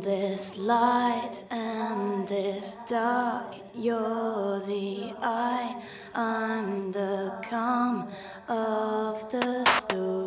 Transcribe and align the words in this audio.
this 0.00 0.56
light 0.56 1.44
and 1.50 2.26
this 2.28 2.76
dark. 2.88 3.54
You're 3.74 4.60
the 4.60 5.12
eye, 5.20 5.82
I'm 6.14 6.92
the 6.92 7.32
calm 7.48 8.08
of 8.48 9.30
the 9.30 9.64
storm. 9.64 10.21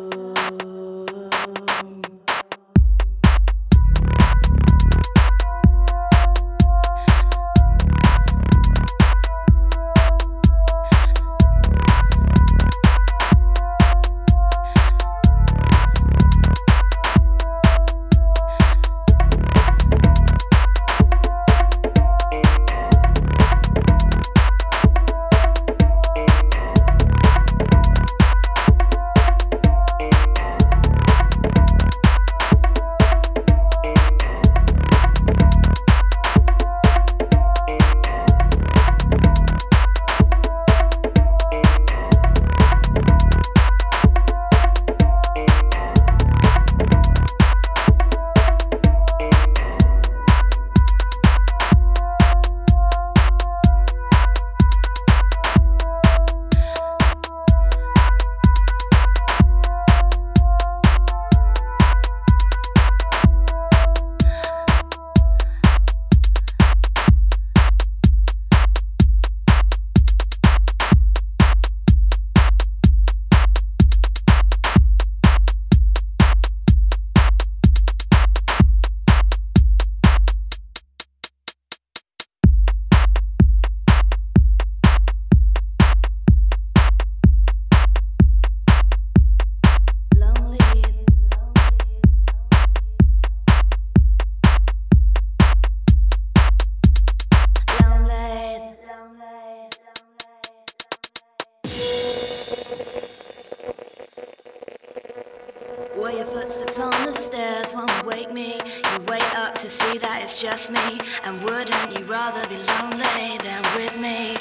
your 106.10 106.26
footsteps 106.26 106.78
on 106.78 106.90
the 107.04 107.12
stairs 107.12 107.72
won't 107.74 108.04
wake 108.06 108.32
me. 108.32 108.54
You 108.92 108.98
wake 109.08 109.38
up 109.38 109.56
to 109.58 109.68
see 109.68 109.98
that 109.98 110.22
it's 110.22 110.40
just 110.40 110.70
me. 110.70 111.00
And 111.24 111.42
wouldn't 111.42 111.98
you 111.98 112.04
rather 112.04 112.46
be 112.48 112.56
lonely 112.56 113.38
than 113.42 113.62
with 113.74 113.96
me? 113.98 114.36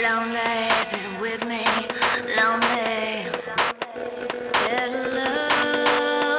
Lonely 0.00 0.68
than 0.92 1.20
with 1.20 1.42
me. 1.46 1.64
Lonely. 2.36 3.26
Hello. 4.70 5.32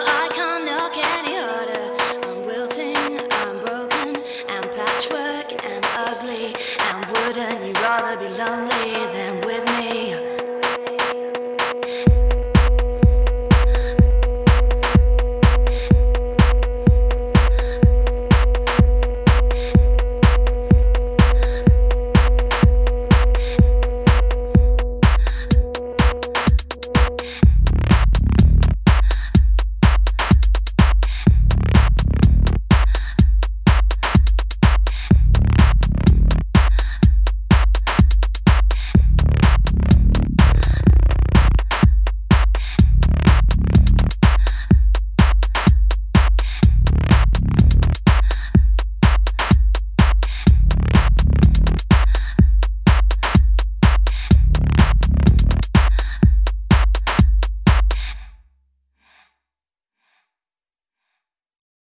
I 0.07 0.30
can't 0.33 0.66
knock 0.66 0.95
any 0.98 1.36
harder. 1.36 1.86
I'm 2.27 2.45
wilting, 2.45 3.19
I'm 3.44 3.60
broken, 3.66 4.24
I'm 4.50 4.63
patchwork 4.77 5.66
and 5.66 5.86
ugly. 6.07 6.56
And 6.89 7.06
wouldn't 7.12 7.66
you 7.66 7.74
rather 7.84 8.18
be 8.18 8.30
lonely? 8.38 9.00